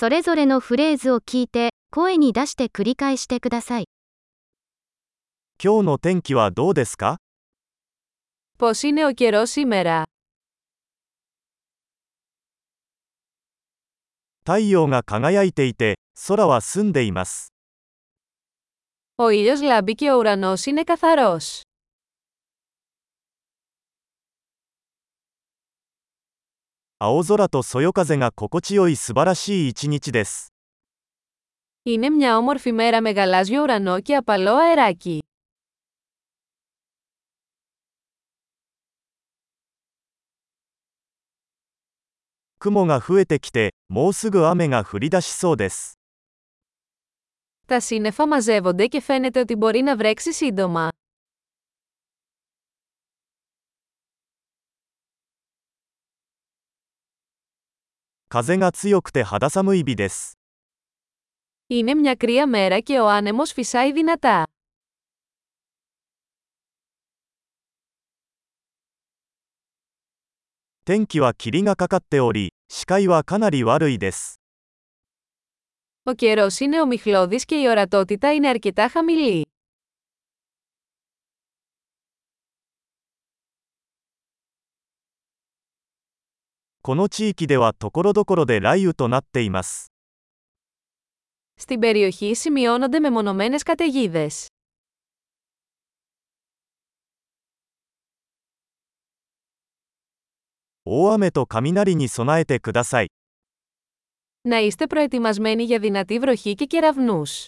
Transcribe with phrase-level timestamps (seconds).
[0.00, 3.84] それぞれのフレーズを聞いて、声に出して繰り返してください。
[5.62, 7.18] 今日の天気はどうですか
[8.58, 10.04] Πώς είναι ο καιρός σήμερα?
[14.44, 17.52] 太陽が輝いていて、空は澄んでいます。
[19.16, 21.60] Ο ήλιος λάμπει και ο ουρανός είναι καθαρός.
[26.99, 30.53] 青空とそよ風が心地よい素晴らしい一日です。
[31.83, 35.19] Είναι μια όμορφη μέρα με γαλάζιο ουρανό και απαλό αεράκι.
[42.57, 45.99] 雲が増えてきて、もうすぐ雨が降り出しそうです。
[47.67, 50.89] Τα σύννεφα μαζεύονται και φαίνεται ότι μπορεί να βρέξει σύντομα.
[58.35, 60.37] 風が強くて肌寒い日です。
[61.67, 64.43] Είναι μια κρύα μέρα και ο άνεμος φυσάει δυνατά.
[70.85, 74.41] 天気は霧がかかっており、視界はかなり悪いです。
[76.03, 79.45] Ο καιρός είναι ομιχλώδης και η ορατότητα είναι αρκετά χαμηλή.
[86.81, 89.91] この地域では所々で雷雨となっています。
[91.55, 94.47] Στην περιοχή σημειώνονται μεμονωμένες καταιγίδες.
[100.87, 103.07] 大雨と雷に備えてください。
[104.41, 107.47] Να είστε προετοιμασμένοι για δυνατή βροχή και κεραυνούς.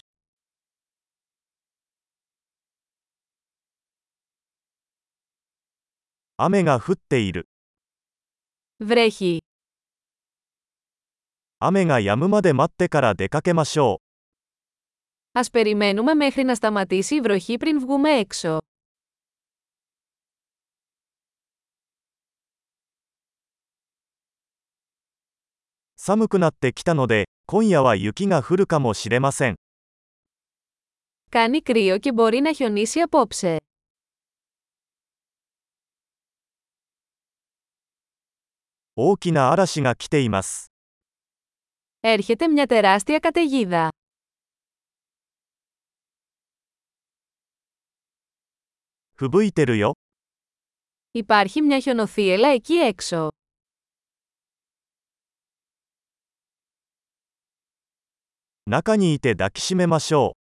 [6.36, 7.48] 雨が降っている。
[8.82, 9.38] Βρέχει.
[11.58, 15.38] 雨が止むまで待ってから出かけましょう。
[15.38, 18.58] Ας περιμένουμε μέχρι να σταματήσει η βροχή πριν βγούμε έξω.
[25.96, 29.54] 寒くなってきたので、今夜は雪が降るかもしれません。
[31.30, 33.56] Κάνει κρύο και μπορεί να χιονίσει απόψε.
[38.96, 40.72] 大きな嵐が来ています。
[42.00, 43.88] Έρχεται μια τεράστια καταιγίδα.
[49.16, 49.92] 吹雪いてるよ。
[51.12, 53.28] Υπάρχει μια χιονοθύελα εκεί έξω.
[58.66, 60.38] 中にいて抱きしめましょう。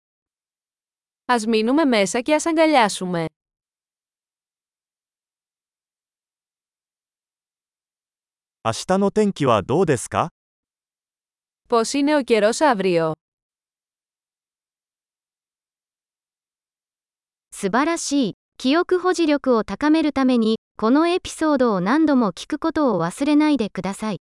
[1.32, 3.26] Ας μείνουμε μέσα και ας αγκαλιάσουμε.
[8.64, 10.30] 明日の天気はどうですか
[11.68, 13.14] Πώς είναι ο καιρός αύριο?
[17.52, 18.34] 素晴らしい。
[18.58, 24.20] 記憶保持力を高めるために、このエピソードを何度も聞くことを忘れないでください。